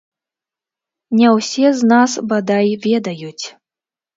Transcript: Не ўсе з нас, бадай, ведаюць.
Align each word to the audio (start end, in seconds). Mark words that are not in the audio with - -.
Не 1.19 1.27
ўсе 1.35 1.67
з 1.81 1.91
нас, 1.93 2.11
бадай, 2.33 2.67
ведаюць. 2.87 3.45